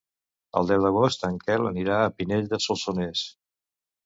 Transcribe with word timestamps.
El 0.61 0.69
deu 0.71 0.85
d'agost 0.87 1.27
en 1.29 1.37
Quel 1.43 1.67
anirà 1.73 1.99
a 1.99 2.09
Pinell 2.21 2.51
de 2.55 2.61
Solsonès. 2.69 3.23